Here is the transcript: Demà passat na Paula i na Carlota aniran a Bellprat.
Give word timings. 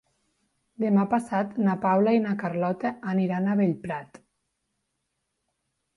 Demà 0.83 1.03
passat 1.11 1.51
na 1.67 1.75
Paula 1.83 2.15
i 2.19 2.23
na 2.25 2.33
Carlota 2.45 2.95
aniran 3.15 3.47
a 3.53 3.61
Bellprat. 3.63 4.21